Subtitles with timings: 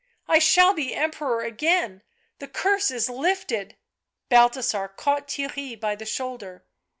[0.27, 2.01] I shall be Emperor again.
[2.39, 3.75] The curse is lifted!"
[4.31, 6.65] Balthasar caught Theirry by the shoulder.